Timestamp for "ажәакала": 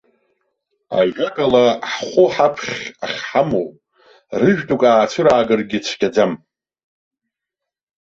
0.99-1.65